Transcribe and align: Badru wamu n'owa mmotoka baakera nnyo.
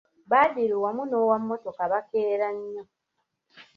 Badru 0.29 0.77
wamu 0.83 1.03
n'owa 1.05 1.35
mmotoka 1.41 1.83
baakera 1.91 2.47
nnyo. 2.55 2.83